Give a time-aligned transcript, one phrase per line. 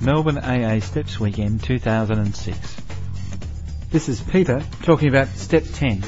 [0.00, 2.76] Melbourne AA Steps Weekend 2006.
[3.90, 6.02] This is Peter talking about Step 10.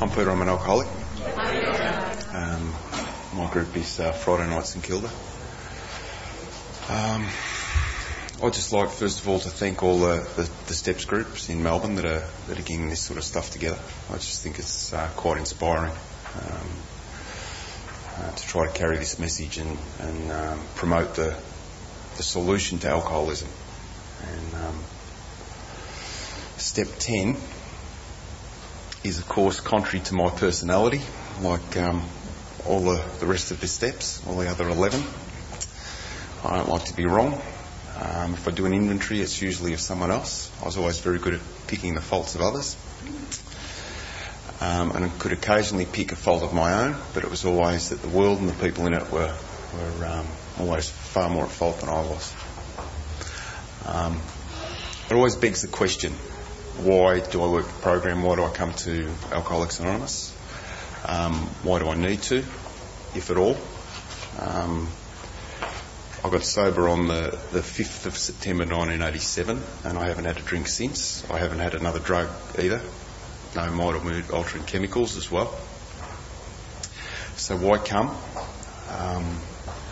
[0.00, 0.86] I'm Peter, I'm an alcoholic.
[2.32, 2.72] Um,
[3.34, 5.10] my group is uh, Friday Nights in Kilda.
[6.88, 7.26] Um,
[8.42, 11.62] I'd just like, first of all, to thank all the, the, the, steps groups in
[11.62, 13.78] Melbourne that are, that are getting this sort of stuff together.
[14.08, 15.92] I just think it's uh, quite inspiring.
[15.92, 16.68] Um,
[18.16, 21.36] uh, to try to carry this message and, and um, promote the,
[22.16, 23.48] the solution to alcoholism.
[24.22, 24.78] And um,
[26.56, 27.36] step 10
[29.04, 31.02] is, of course, contrary to my personality,
[31.42, 32.02] like um,
[32.66, 35.02] all the, the rest of the steps, all the other 11.
[36.44, 37.40] I don't like to be wrong.
[38.00, 40.50] Um, if I do an inventory, it's usually of someone else.
[40.62, 42.76] I was always very good at picking the faults of others
[44.60, 48.02] um, and could occasionally pick a fault of my own, but it was always that
[48.02, 49.34] the world and the people in it were,
[49.74, 50.26] were um,
[50.58, 52.34] always far more at fault than I was.
[53.86, 54.20] Um,
[55.10, 56.12] it always begs the question,
[56.78, 58.22] why do I work the program?
[58.22, 60.36] Why do I come to Alcoholics Anonymous?
[61.06, 62.38] Um, why do I need to,
[63.14, 63.56] if at all?
[64.38, 64.88] Um,
[66.22, 70.42] I got sober on the, the 5th of September 1987 and I haven't had a
[70.42, 71.28] drink since.
[71.30, 72.80] I haven't had another drug either
[73.54, 75.46] no mild mood altering chemicals as well.
[77.36, 78.16] So why come?
[78.90, 79.40] Um,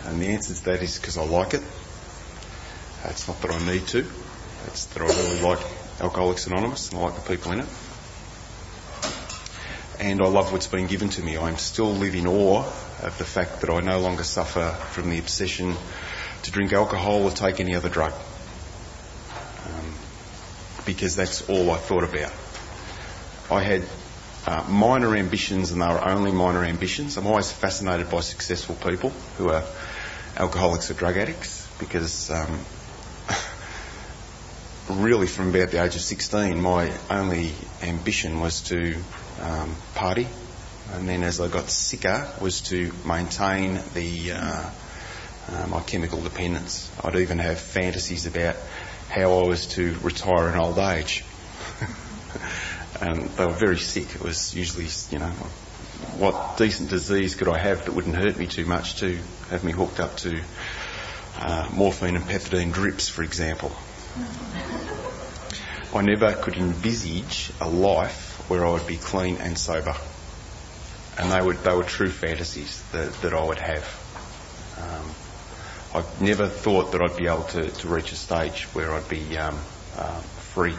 [0.05, 1.63] and the answer to that is because I like it.
[3.05, 4.05] It's not that I need to.
[4.67, 5.59] It's that I really like
[5.99, 7.67] Alcoholics Anonymous and I like the people in it.
[9.99, 11.37] And I love what's been given to me.
[11.37, 12.63] I'm still live in awe
[13.01, 15.75] of the fact that I no longer suffer from the obsession
[16.43, 18.13] to drink alcohol or take any other drug.
[19.65, 19.93] Um,
[20.85, 22.31] because that's all I thought about.
[23.51, 23.83] I had
[24.45, 27.17] uh, minor ambitions and they were only minor ambitions.
[27.17, 29.63] I'm always fascinated by successful people who are
[30.37, 32.59] alcoholics or drug addicts because um,
[34.89, 38.95] really from about the age of 16 my only ambition was to
[39.41, 40.27] um, party
[40.93, 44.69] and then as I got sicker was to maintain the uh,
[45.47, 46.91] uh, my chemical dependence.
[47.03, 48.55] I'd even have fantasies about
[49.09, 51.23] how I was to retire in old age.
[53.01, 54.15] and they were very sick.
[54.15, 55.31] It was usually, you know,
[56.17, 59.17] what decent disease could I have that wouldn't hurt me too much to
[59.49, 60.41] have me hooked up to
[61.39, 63.71] uh, morphine and pethidine drips, for example.
[65.93, 69.95] I never could envisage a life where I would be clean and sober.
[71.17, 73.83] And they, would, they were true fantasies that, that I would have.
[74.77, 75.11] Um,
[75.93, 79.37] I never thought that I'd be able to, to reach a stage where I'd be
[79.37, 79.57] um,
[79.97, 80.75] uh, free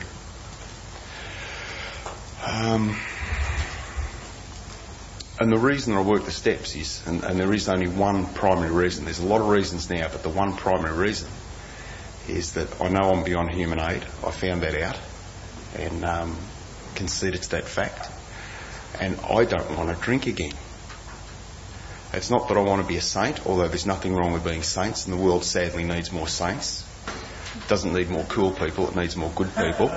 [2.44, 2.96] um,
[5.38, 8.70] and the reason I work the steps is, and, and, there is only one primary
[8.70, 9.04] reason.
[9.04, 11.28] There's a lot of reasons now, but the one primary reason
[12.28, 14.02] is that I know I'm beyond human aid.
[14.24, 14.98] I found that out
[15.76, 16.36] and um,
[16.94, 18.10] conceded to that fact.
[19.00, 20.52] And I don't want to drink again.
[22.12, 24.64] It's not that I want to be a saint, although there's nothing wrong with being
[24.64, 26.84] saints, and the world sadly needs more saints.
[27.56, 29.88] It doesn't need more cool people, it needs more good people.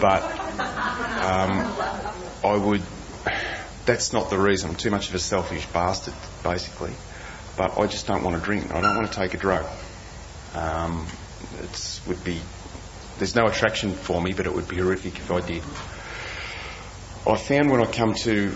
[0.00, 0.22] But
[1.20, 1.72] um,
[2.42, 2.82] I would.
[3.84, 4.70] That's not the reason.
[4.70, 6.92] I'm too much of a selfish bastard, basically.
[7.56, 8.72] But I just don't want to drink.
[8.72, 9.66] I don't want to take a drug.
[10.54, 11.06] Um,
[11.62, 12.40] it would be.
[13.18, 15.62] There's no attraction for me, but it would be horrific if I did.
[17.26, 18.54] I found when I come to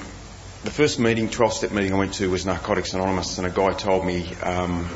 [0.65, 3.75] the first meeting, 12 step meeting I went to was Narcotics Anonymous, and a guy
[3.75, 4.89] told me um,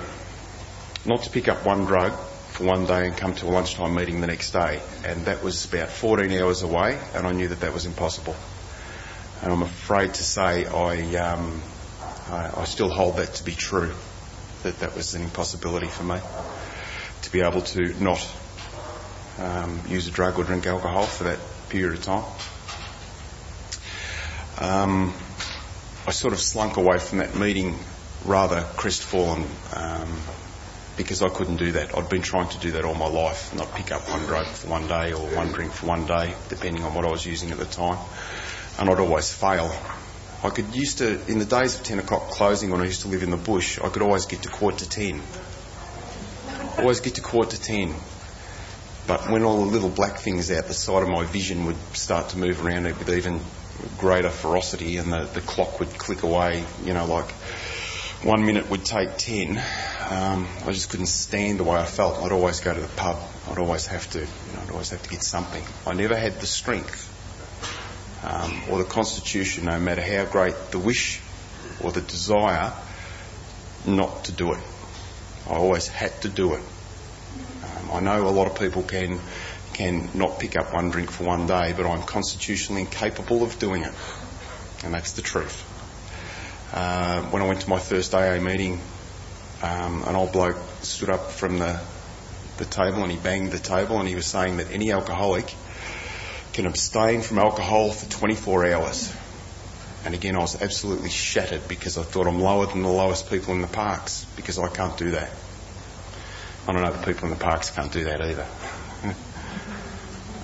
[1.05, 2.13] not to pick up one drug
[2.53, 4.81] for one day and come to a lunchtime meeting the next day.
[5.05, 8.35] And that was about 14 hours away, and I knew that that was impossible.
[9.43, 11.61] And I'm afraid to say I, um,
[12.31, 13.93] I, I still hold that to be true,
[14.63, 16.19] that that was an impossibility for me
[17.23, 18.27] to be able to not
[19.39, 22.25] um, use a drug or drink alcohol for that period of time.
[24.61, 25.15] Um,
[26.09, 27.79] I sort of slunk away from that meeting
[28.25, 29.47] rather crestfallen.
[29.75, 30.19] Um,
[30.97, 31.95] because I couldn't do that.
[31.95, 34.69] I'd been trying to do that all my life, not pick up one drug for
[34.69, 37.59] one day or one drink for one day, depending on what I was using at
[37.59, 37.99] the time.
[38.79, 39.71] And I'd always fail.
[40.43, 43.09] I could used to, in the days of 10 o'clock closing when I used to
[43.09, 45.21] live in the bush, I could always get to quarter to 10.
[46.79, 47.95] Always get to quarter to 10.
[49.07, 52.31] But when all the little black things out the side of my vision would start
[52.31, 53.41] to move around it, with even
[53.97, 57.31] greater ferocity and the, the clock would click away, you know, like
[58.23, 59.57] one minute would take 10,
[60.11, 62.23] um, I just couldn't stand the way I felt.
[62.23, 63.17] I'd always go to the pub.
[63.49, 65.63] I'd always have to, you know, I'd always have to get something.
[65.87, 67.15] I never had the strength
[68.25, 71.21] um, or the constitution, no matter how great the wish
[71.83, 72.73] or the desire
[73.87, 74.59] not to do it.
[75.49, 76.63] I always had to do it.
[77.63, 79.21] Um, I know a lot of people can
[79.79, 83.85] can not pick up one drink for one day, but I'm constitutionally incapable of doing
[83.85, 83.93] it,
[84.85, 85.65] and that's the truth.
[86.73, 88.81] Uh, when I went to my first AA meeting,
[89.63, 91.81] um, an old bloke stood up from the
[92.59, 95.55] the table and he banged the table and he was saying that any alcoholic
[96.53, 99.15] can abstain from alcohol for 24 hours.
[100.05, 103.55] And again, I was absolutely shattered because I thought I'm lower than the lowest people
[103.55, 105.31] in the parks because I can't do that.
[106.67, 108.47] I don't know the people in the parks can't do that either.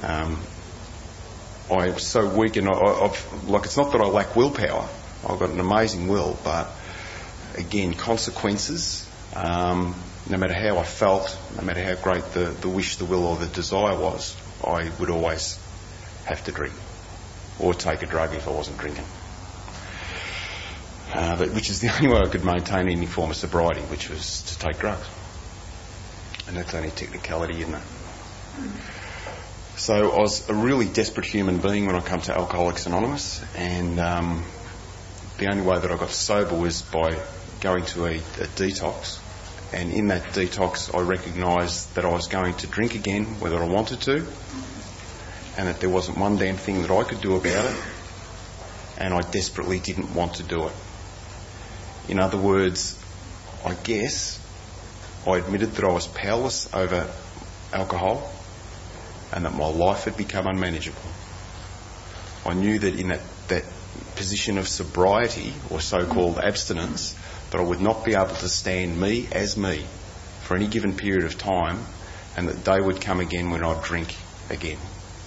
[0.05, 0.39] Um,
[1.71, 4.89] I'm so weak and I, I've, like it's not that I lack willpower.
[5.27, 6.71] I've got an amazing will, but
[7.57, 9.95] again, consequences, um,
[10.29, 13.37] no matter how I felt, no matter how great the, the wish, the will or
[13.37, 15.59] the desire was, I would always
[16.27, 16.75] have to drink
[17.59, 19.05] or take a drug if I wasn't drinking.
[21.15, 24.11] Uh, but, which is the only way I could maintain any form of sobriety, which
[24.11, 25.07] was to take drugs.
[26.47, 27.83] And that's only technicality, isn't it?
[29.77, 33.99] So I was a really desperate human being when I come to Alcoholics Anonymous, and
[33.99, 34.45] um,
[35.39, 37.19] the only way that I got sober was by
[37.61, 39.19] going to a, a detox.
[39.73, 43.67] And in that detox, I recognised that I was going to drink again, whether I
[43.67, 44.25] wanted to,
[45.59, 47.77] and that there wasn't one damn thing that I could do about it,
[48.97, 50.73] and I desperately didn't want to do it.
[52.09, 52.97] In other words,
[53.67, 54.41] I guess
[55.27, 57.11] I admitted that I was powerless over
[57.73, 58.31] alcohol
[59.35, 61.03] and that my life had become unmanageable.
[62.47, 63.65] I knew that in that, that
[64.15, 67.17] position of sobriety or so-called abstinence,
[67.51, 69.85] that I would not be able to stand me as me
[70.43, 71.81] for any given period of time
[72.37, 74.15] and that day would come again when I'd drink
[74.51, 74.79] again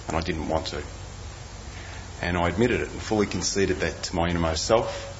[0.06, 0.82] and I didn't want to.
[2.22, 5.14] And I admitted it and fully conceded that to my innermost self.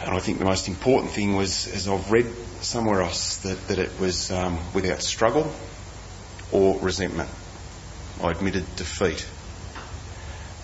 [0.00, 2.26] And I think the most important thing was, as I've read
[2.60, 5.50] somewhere else, that, that it was um, without struggle
[6.52, 7.28] or resentment.
[8.22, 9.26] I admitted defeat.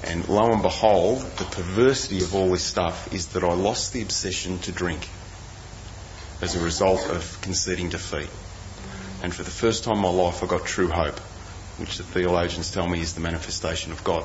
[0.04, 4.02] And lo and behold, the perversity of all this stuff is that I lost the
[4.02, 5.08] obsession to drink
[6.40, 8.30] as a result of conceding defeat.
[9.22, 11.18] And for the first time in my life, I got true hope
[11.78, 14.24] which the theologians tell me is the manifestation of God,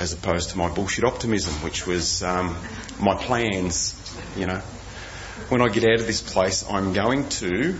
[0.00, 2.56] as opposed to my bullshit optimism, which was um,
[2.98, 3.94] my plans,
[4.36, 4.60] you know.
[5.48, 7.78] When I get out of this place, I'm going to.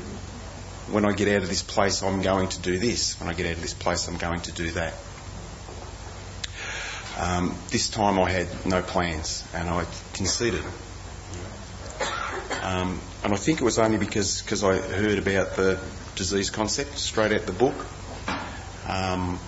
[0.91, 3.19] When I get out of this place, I'm going to do this.
[3.19, 4.95] When I get out of this place, I'm going to do that.
[7.19, 10.65] Um, this time I had no plans and I conceded.
[12.63, 15.79] Um, and I think it was only because cause I heard about the
[16.17, 17.75] disease concept straight out the book
[18.89, 19.39] um,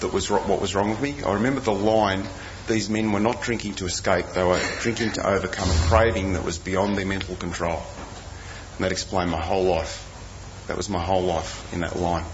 [0.00, 1.22] that was what was wrong with me.
[1.24, 2.22] I remember the line,
[2.68, 6.44] these men were not drinking to escape, they were drinking to overcome a craving that
[6.44, 7.82] was beyond their mental control.
[8.76, 10.05] And that explained my whole life.
[10.66, 12.24] That was my whole life in that line.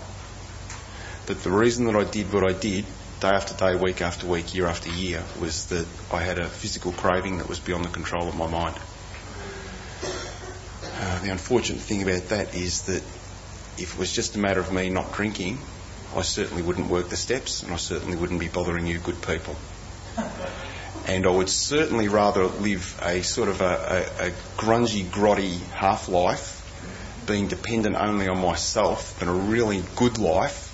[1.27, 2.87] That the reason that I did what I did,
[3.21, 6.93] day after day, week after week, year after year, was that I had a physical
[6.93, 8.77] craving that was beyond the control of my mind.
[11.01, 13.03] Uh, the unfortunate thing about that is that
[13.79, 15.59] if it was just a matter of me not drinking,
[16.15, 19.57] I certainly wouldn't work the steps and I certainly wouldn't be bothering you good people.
[21.07, 26.09] And I would certainly rather live a sort of a, a, a grungy, grotty half
[26.09, 26.62] life,
[27.27, 30.69] being dependent only on myself, than a really good life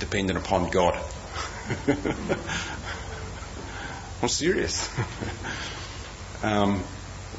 [0.00, 0.98] dependent upon God.
[4.22, 4.88] I'm serious.
[6.42, 6.82] um,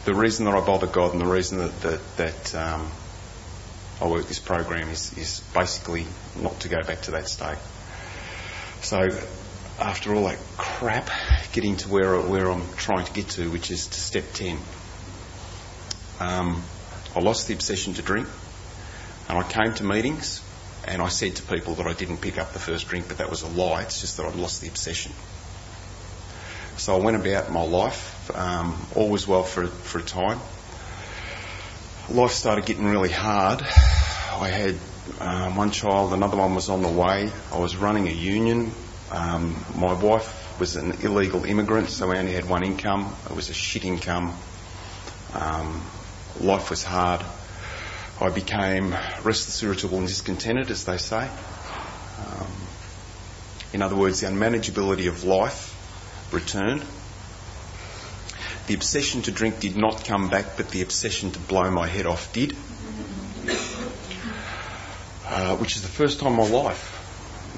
[0.06, 2.92] the reason that I bother God and the reason that, that, that um,
[4.02, 6.06] I work this program is, is basically
[6.36, 7.58] not to go back to that state.
[8.82, 9.08] So
[9.80, 11.10] after all that crap,
[11.54, 14.58] getting to where, where I'm trying to get to, which is to step 10.
[16.20, 16.64] Um,
[17.16, 18.28] I lost the obsession to drink
[19.30, 20.44] and I came to meetings
[20.88, 23.30] and I said to people that I didn't pick up the first drink, but that
[23.30, 23.82] was a lie.
[23.82, 25.12] It's just that I'd lost the obsession.
[26.78, 30.40] So I went about my life, um, all was well for, for a time
[32.10, 33.62] life started getting really hard.
[33.62, 34.76] I had
[35.20, 37.32] um, one child, another one was on the way.
[37.52, 38.72] I was running a union.
[39.12, 43.14] Um, my wife was an illegal immigrant, so I only had one income.
[43.30, 44.34] It was a shit income.
[45.34, 45.82] Um,
[46.40, 47.22] life was hard.
[48.20, 48.92] I became
[49.24, 51.30] restless, irritable, and discontented, as they say.
[52.28, 52.52] Um,
[53.74, 55.74] in other words, the unmanageability of life
[56.32, 56.84] returned.
[58.68, 62.06] The obsession to drink did not come back, but the obsession to blow my head
[62.06, 62.56] off did.
[65.28, 66.96] Uh, which is the first time in my life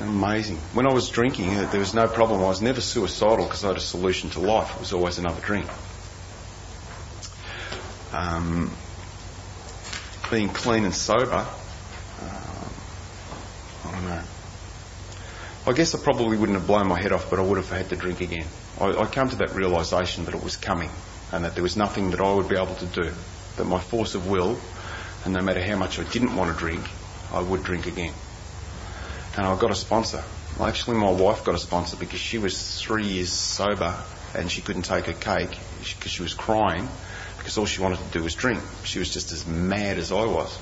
[0.02, 0.58] Amazing.
[0.74, 2.42] When I was drinking, uh, there was no problem.
[2.42, 4.76] I was never suicidal because I had a solution to life.
[4.76, 5.66] It was always another drink.
[8.14, 8.72] Um,
[10.32, 12.74] being clean and sober, um,
[13.86, 14.24] I don't know.
[15.68, 17.90] I guess I probably wouldn't have blown my head off, but I would have had
[17.90, 18.46] to drink again.
[18.80, 20.90] I, I came to that realisation that it was coming
[21.32, 23.12] and that there was nothing that I would be able to do.
[23.58, 24.58] That my force of will,
[25.26, 26.86] and no matter how much I didn't want to drink,
[27.32, 28.14] I would drink again
[29.38, 30.24] and I got a sponsor.
[30.60, 33.96] Actually, my wife got a sponsor because she was three years sober
[34.36, 36.90] and she couldn't take her cake because she was crying
[37.48, 38.62] because all she wanted to do was drink.
[38.84, 40.54] She was just as mad as I was.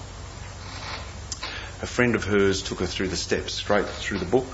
[1.81, 4.45] A friend of hers took her through the steps, straight through the book,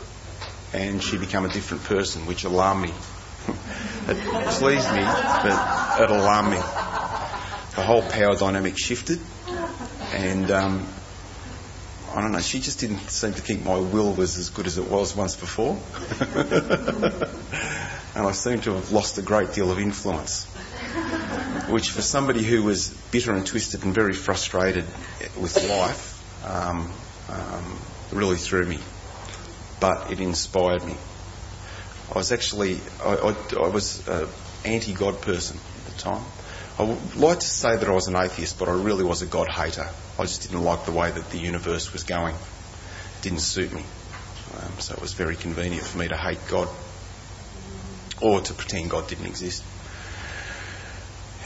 [0.72, 2.88] and she became a different person, which alarmed me.
[4.08, 6.58] it pleased me, but it alarmed me.
[7.76, 9.20] The whole power dynamic shifted,
[10.14, 10.88] and um,
[12.16, 14.78] I don't know, she just didn't seem to think my will was as good as
[14.78, 15.78] it was once before.
[18.16, 20.48] and I seem to have lost a great deal of influence.
[21.72, 24.86] Which, for somebody who was bitter and twisted and very frustrated
[25.40, 26.92] with life, um,
[27.30, 27.80] um,
[28.12, 28.80] really threw me.
[29.80, 30.96] But it inspired me.
[32.14, 34.28] I was actually, I, I, I was an
[34.66, 36.24] anti God person at the time.
[36.78, 39.26] I would like to say that I was an atheist, but I really was a
[39.26, 39.88] God hater.
[40.20, 42.36] I just didn't like the way that the universe was going.
[42.36, 43.86] It didn't suit me.
[44.58, 46.68] Um, so it was very convenient for me to hate God
[48.22, 49.64] or to pretend God didn't exist.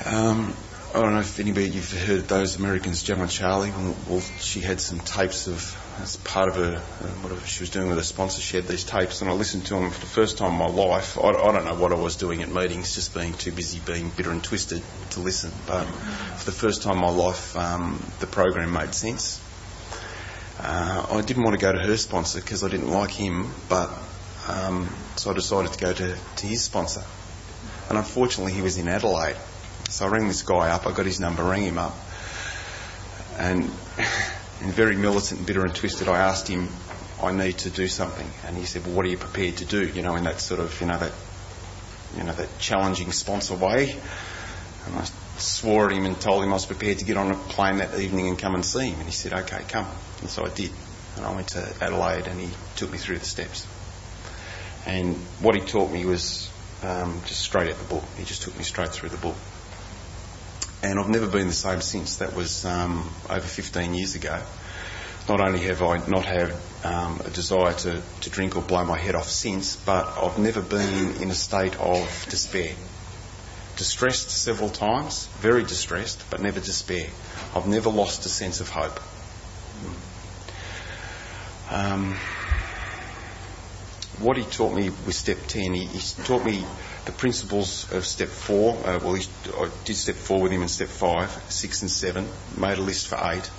[0.04, 0.54] Um,
[0.94, 3.72] I don't know if anybody you've heard those Americans, Joe and Charlie.
[4.08, 7.88] Well, she had some tapes of as part of her uh, whatever she was doing
[7.88, 8.42] with her sponsor.
[8.42, 10.68] She had these tapes, and I listened to them for the first time in my
[10.68, 11.18] life.
[11.18, 14.10] I, I, don't know what I was doing at meetings, just being too busy being
[14.10, 15.52] bitter and twisted to listen.
[15.66, 19.42] But for the first time in my life, um, the program made sense.
[20.60, 23.90] Uh, I didn't want to go to her sponsor because I didn't like him, but
[24.50, 27.04] um, so I decided to go to, to his sponsor.
[27.88, 29.38] And unfortunately, he was in Adelaide.
[29.90, 30.88] So I rang this guy up.
[30.88, 31.96] I got his number, rang him up,
[33.38, 33.70] and
[34.62, 36.70] and very militant bitter and twisted, I asked him,
[37.22, 38.28] I need to do something.
[38.46, 39.86] And he said, well, what are you prepared to do?
[39.88, 41.12] You know, in that sort of, you know, that,
[42.18, 43.96] you know, that challenging sponsor way.
[44.86, 45.06] And I
[45.38, 48.00] swore at him and told him I was prepared to get on a plane that
[48.00, 49.00] evening and come and see him.
[49.00, 49.88] And he said, okay, come.
[50.22, 50.72] And so I did.
[51.18, 53.68] And I went to Adelaide and he took me through the steps.
[54.86, 56.50] And what he taught me was
[56.84, 58.04] um, just straight at the book.
[58.18, 59.36] He just took me straight through the book
[60.86, 62.18] and I've never been the same since.
[62.18, 64.40] That was um, over 15 years ago.
[65.28, 68.98] Not only have I not had um, a desire to, to drink or blow my
[68.98, 72.74] head off since, but I've never been in a state of despair.
[73.78, 77.08] Distressed several times, very distressed, but never despair.
[77.56, 79.00] I've never lost a sense of hope.
[81.72, 82.16] Um,
[84.20, 86.66] what he taught me with step 10, he, he taught me
[87.06, 88.76] the principles of step four.
[88.78, 92.28] Uh, well, he, I did step four with him in step five, six and seven,
[92.58, 93.50] made a list for eight,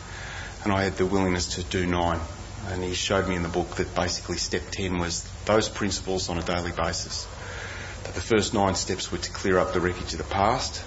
[0.64, 2.20] and I had the willingness to do nine.
[2.68, 6.38] And he showed me in the book that basically step 10 was those principles on
[6.38, 7.26] a daily basis.
[8.04, 10.82] That the first nine steps were to clear up the wreckage of the past,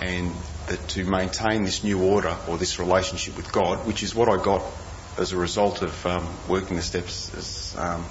[0.00, 0.32] and
[0.68, 4.42] that to maintain this new order or this relationship with God, which is what I
[4.42, 4.62] got
[5.18, 8.04] as a result of um, working the steps, as, um,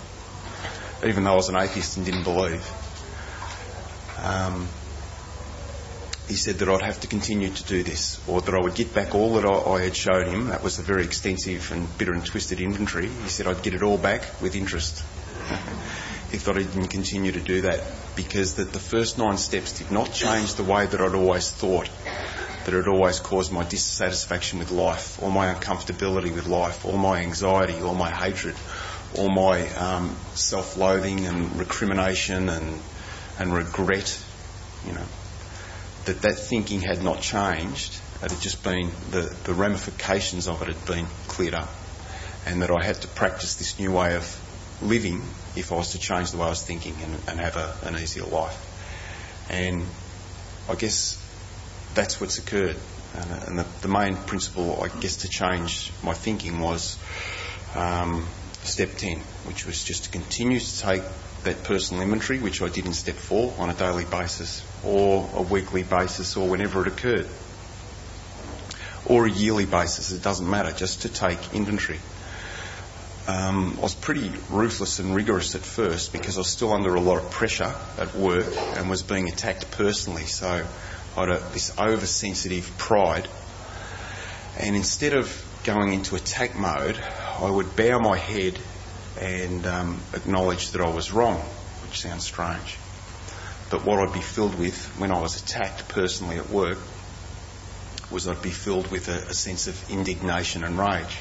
[1.05, 2.65] even though I was an atheist and didn't believe
[4.23, 4.67] um,
[6.27, 8.93] he said that I'd have to continue to do this, or that I would get
[8.93, 10.47] back all that I, I, had shown him.
[10.47, 13.07] That was a very extensive and bitter and twisted inventory.
[13.07, 15.05] He said I'd get it all back with interest
[16.33, 17.81] if I didn't continue to do that,
[18.15, 21.89] because that the first nine steps did not change the way that I'd always thought.
[22.65, 27.21] That it always caused my dissatisfaction with life, or my uncomfortability with life, or my
[27.21, 28.55] anxiety, or my hatred,
[29.15, 32.79] or my um, self-loathing and recrimination and
[33.39, 34.23] and regret,
[34.85, 35.05] you know,
[36.05, 37.99] that that thinking had not changed.
[38.23, 41.69] It had just been, the, the ramifications of it had been cleared up.
[42.45, 44.25] And that I had to practice this new way of
[44.81, 45.21] living
[45.55, 47.95] if I was to change the way I was thinking and, and have a, an
[47.95, 48.63] easier life.
[49.49, 49.83] And
[50.69, 51.21] I guess
[51.93, 52.77] that's what's occurred.
[53.15, 56.97] And, and the, the, main principle, I guess, to change my thinking was
[57.75, 58.25] um,
[58.67, 61.03] step 10, which was just to continue to take
[61.43, 65.41] that personal inventory, which I did in step four on a daily basis or a
[65.41, 67.27] weekly basis or whenever it occurred.
[69.05, 71.99] Or a yearly basis, it doesn't matter, just to take inventory.
[73.27, 77.01] Um, I was pretty ruthless and rigorous at first because I was still under a
[77.01, 78.45] lot of pressure at work
[78.75, 80.25] and was being attacked personally.
[80.25, 80.65] So
[81.15, 83.27] I had a, this oversensitive pride.
[84.57, 85.29] And instead of
[85.63, 86.97] going into attack mode,
[87.39, 88.57] I would bow my head
[89.19, 91.37] and um, acknowledge that I was wrong,
[91.83, 92.77] which sounds strange.
[93.69, 96.79] But what I'd be filled with when I was attacked personally at work
[98.09, 101.19] was I'd be filled with a, a sense of indignation and rage.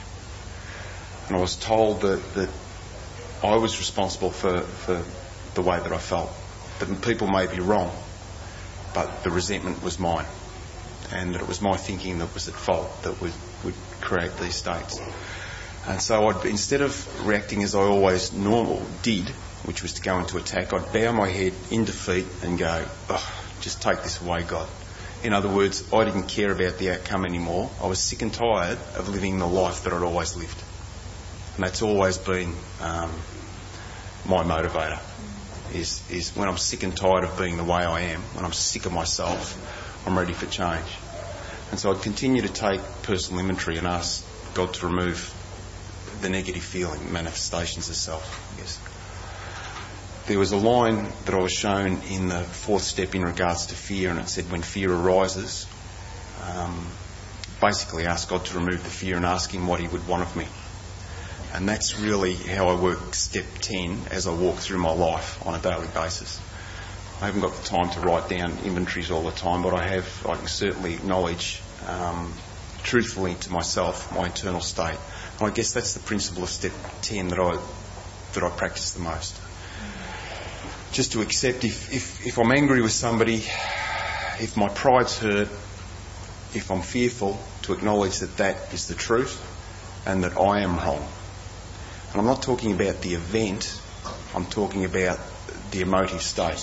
[1.28, 2.48] And I was told that, that
[3.42, 5.02] I was responsible for, for
[5.54, 6.30] the way that I felt.
[6.78, 7.90] That people may be wrong,
[8.94, 10.26] but the resentment was mine.
[11.12, 13.32] And that it was my thinking that was at fault that would,
[13.64, 14.98] would create these states.
[15.86, 19.28] And so I'd, instead of reacting as I always normal did,
[19.64, 23.42] which was to go into attack, I'd bow my head in defeat and go, oh,
[23.60, 24.68] just take this away, God.
[25.22, 27.70] In other words, I didn't care about the outcome anymore.
[27.80, 30.62] I was sick and tired of living the life that I'd always lived.
[31.56, 33.10] And that's always been um,
[34.26, 35.00] my motivator.
[35.72, 38.52] Is, is when I'm sick and tired of being the way I am, when I'm
[38.52, 40.86] sick of myself, I'm ready for change.
[41.70, 44.24] And so I'd continue to take personal inventory and ask
[44.54, 45.32] God to remove
[46.26, 48.80] the negative feeling, manifestations of self, I guess.
[50.26, 53.76] There was a line that I was shown in the fourth step in regards to
[53.76, 55.68] fear, and it said, When fear arises,
[56.42, 56.88] um,
[57.60, 60.34] basically ask God to remove the fear and ask Him what He would want of
[60.34, 60.48] me.
[61.54, 65.54] And that's really how I work step 10 as I walk through my life on
[65.54, 66.40] a daily basis.
[67.20, 70.26] I haven't got the time to write down inventories all the time, but I have,
[70.26, 72.32] I can certainly acknowledge um,
[72.82, 74.98] truthfully to myself my internal state.
[75.38, 77.58] And I guess that's the principle of step 10 that I,
[78.32, 79.38] that I practice the most.
[80.92, 83.44] Just to accept if, if, if I'm angry with somebody,
[84.40, 85.48] if my pride's hurt,
[86.54, 89.42] if I'm fearful, to acknowledge that that is the truth
[90.06, 91.06] and that I am wrong.
[92.12, 93.78] And I'm not talking about the event,
[94.34, 95.18] I'm talking about
[95.70, 96.60] the emotive state.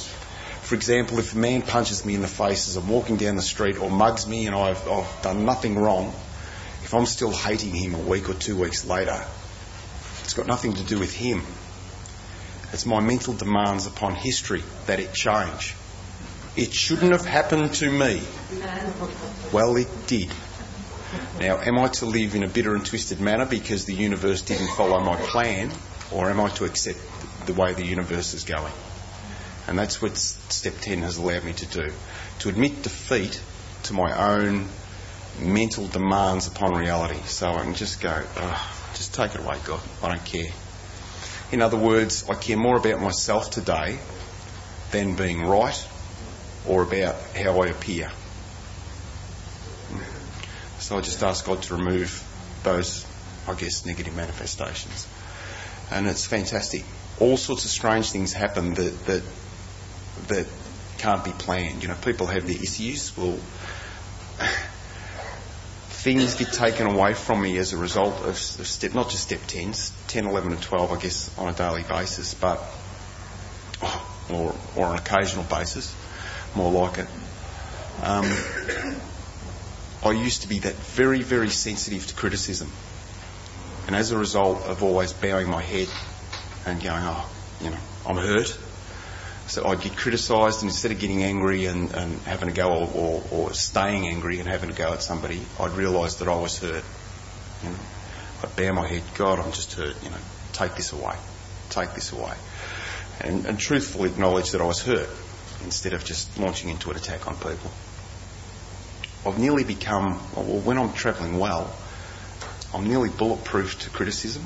[0.62, 3.44] For example, if a man punches me in the face as I'm walking down the
[3.44, 6.14] street or mugs me and I've, I've done nothing wrong,
[6.84, 9.26] if I'm still hating him a week or two weeks later,
[10.24, 11.42] it's got nothing to do with him.
[12.72, 15.76] It's my mental demands upon history that it change.
[16.56, 18.22] It shouldn't have happened to me.
[19.52, 20.32] Well, it did.
[21.40, 24.70] Now, am I to live in a bitter and twisted manner because the universe didn't
[24.76, 25.72] follow my plan,
[26.12, 27.00] or am I to accept
[27.46, 28.74] the way the universe is going?
[29.68, 31.92] And that's what step 10 has allowed me to do.
[32.40, 33.42] To admit defeat
[33.84, 34.68] to my own
[35.40, 37.20] mental demands upon reality.
[37.26, 39.82] So I can just go, oh, just take it away, God.
[40.02, 40.52] I don't care.
[41.52, 44.00] In other words, I care more about myself today
[44.92, 45.88] than being right
[46.68, 48.12] or about how I appear.
[50.80, 52.24] So I just ask God to remove
[52.64, 53.06] those,
[53.48, 55.08] I guess, negative manifestations.
[55.92, 56.84] And it's fantastic.
[57.20, 59.24] All sorts of strange things happen that, that,
[60.28, 60.48] that
[60.98, 61.84] can't be planned.
[61.84, 63.16] You know, people have their issues.
[63.16, 63.38] Well,
[66.04, 69.74] things get taken away from me as a result of, step, not just step 10,
[70.10, 72.62] 10, 11 and 12, I guess, on a daily basis, but,
[74.30, 75.96] or, or on an occasional basis,
[76.56, 77.08] more like it.
[78.04, 78.26] Um,
[80.04, 82.70] I used to be that very, very sensitive to criticism.
[83.88, 85.88] And as a result of always bowing my head
[86.66, 87.30] and going, oh,
[87.62, 88.58] you know, I'm hurt.
[89.48, 92.90] So I'd get criticised, and instead of getting angry and, and having to go, or,
[92.96, 96.58] or, or, staying angry and having to go at somebody, I'd realise that I was
[96.60, 96.84] hurt.
[97.64, 97.76] You know,
[98.44, 100.02] I'd bow my head, God, I'm just hurt.
[100.02, 100.18] You know,
[100.54, 101.16] take this away,
[101.70, 102.36] take this away,
[103.20, 105.10] and, and truthfully acknowledge that I was hurt
[105.66, 107.72] instead of just launching into an attack on people.
[109.26, 111.74] I've nearly become, well, when I'm travelling well,
[112.74, 114.44] I'm nearly bulletproof to criticism.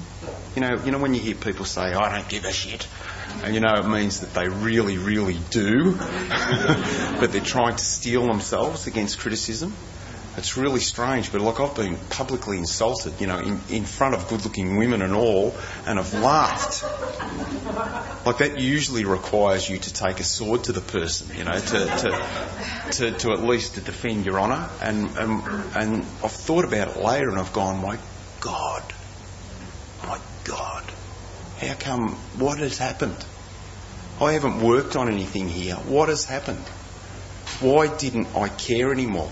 [0.56, 2.86] You know, you know when you hear people say, "I don't give a shit,"
[3.44, 5.94] and you know it means that they really, really do,
[7.20, 9.74] but they're trying to steel themselves against criticism.
[10.36, 14.28] It's really strange, but like I've been publicly insulted, you know, in, in front of
[14.28, 15.56] good-looking women and all,
[15.88, 16.84] and I've laughed.
[18.24, 21.86] Like that usually requires you to take a sword to the person, you know, to
[21.86, 24.70] to to, to at least to defend your honour.
[24.82, 25.44] And, and
[25.76, 27.98] and I've thought about it later, and I've gone, my
[28.40, 28.84] God,
[30.04, 30.84] my God,
[31.60, 32.10] how come?
[32.38, 33.18] What has happened?
[34.22, 35.76] I haven't worked on anything here.
[35.76, 36.66] What has happened?
[37.60, 39.32] Why didn't I care anymore?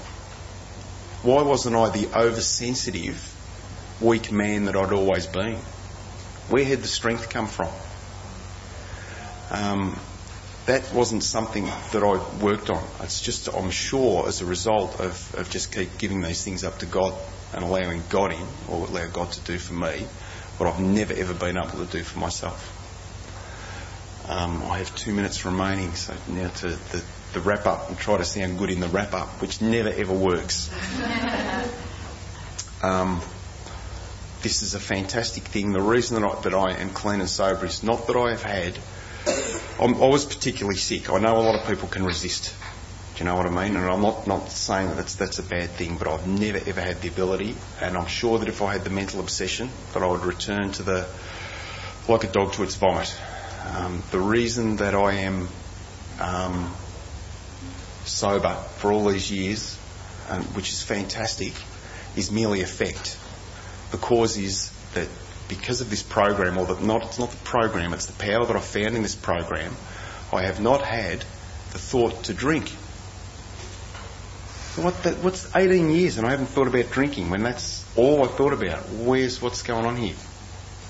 [1.23, 3.33] Why wasn't I the oversensitive,
[4.01, 5.57] weak man that I'd always been?
[6.49, 7.69] Where had the strength come from?
[9.49, 9.99] Um,
[10.65, 12.83] that wasn't something that I worked on.
[13.01, 16.79] It's just, I'm sure, as a result of, of just keep giving these things up
[16.79, 17.13] to God
[17.53, 20.05] and allowing God in, or allow God to do for me,
[20.58, 22.71] what I've never ever been able to do for myself.
[24.27, 27.03] Um, I have two minutes remaining, so now to the
[27.34, 30.13] the wrap up and try to sound good in the wrap up, which never ever
[30.13, 30.71] works.
[32.84, 33.21] Um,
[34.41, 35.71] this is a fantastic thing.
[35.71, 38.43] The reason that I, that I am clean and sober is not that I have
[38.43, 38.77] had.
[39.79, 41.10] I'm, I was particularly sick.
[41.10, 42.53] I know a lot of people can resist.
[43.15, 43.78] Do you know what I mean?
[43.78, 46.82] And I'm not, not saying that that's, that's a bad thing, but I've never ever
[46.82, 50.08] had the ability, and I'm sure that if I had the mental obsession, that I
[50.08, 51.08] would return to the,
[52.10, 53.15] like a dog to its vomit.
[53.73, 55.47] Um, the reason that I am
[56.19, 56.73] um,
[58.04, 59.80] sober for all these years,
[60.30, 61.54] um, which is fantastic,
[62.17, 63.17] is merely effect.
[63.91, 65.08] The cause is that
[65.47, 68.58] because of this program, or that not, it's not the program, it's the power that
[68.58, 69.73] I found in this program,
[70.34, 71.19] I have not had
[71.71, 72.71] the thought to drink.
[74.75, 78.27] What the, what's 18 years and I haven't thought about drinking when that's all I
[78.27, 78.89] thought about?
[78.89, 80.15] Where's what's going on here?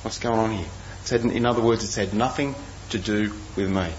[0.01, 0.67] What's going on here?
[1.01, 2.55] It's had, in other words, it's had nothing
[2.89, 3.91] to do with me.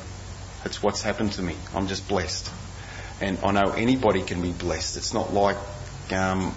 [0.64, 1.54] It's what's happened to me.
[1.72, 2.50] I'm just blessed.
[3.20, 4.96] And I know anybody can be blessed.
[4.96, 5.56] It's not like
[6.12, 6.52] um,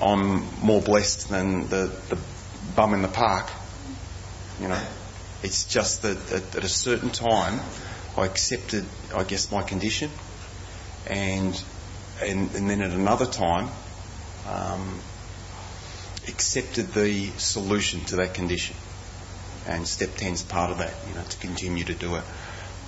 [0.00, 2.18] I'm more blessed than the, the
[2.76, 3.50] bum in the park.
[4.60, 4.82] You know,
[5.42, 7.58] it's just that at, at a certain time
[8.16, 10.10] I accepted, I guess, my condition,
[11.06, 11.60] and
[12.22, 13.68] and, and then at another time
[14.48, 15.00] um,
[16.28, 18.76] accepted the solution to that condition.
[19.66, 22.24] And step 10 is part of that, you know, to continue to do it.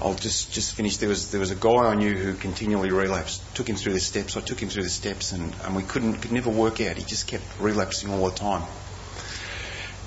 [0.01, 0.97] I'll just, just finish.
[0.97, 3.42] There was, there was a guy I knew who continually relapsed.
[3.55, 4.37] Took him through the steps.
[4.37, 6.97] I took him through the steps and, and we couldn't, could never work out.
[6.97, 8.66] He just kept relapsing all the time.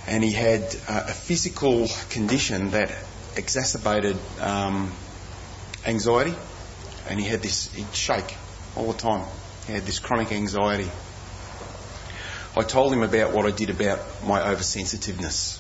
[0.08, 2.92] And he had uh, a physical condition that
[3.38, 4.92] exacerbated um,
[5.86, 6.36] anxiety.
[7.10, 8.36] And he had this, he'd shake
[8.76, 9.26] all the time.
[9.68, 10.90] He had this chronic anxiety.
[12.58, 15.60] I told him about what I did about my oversensitiveness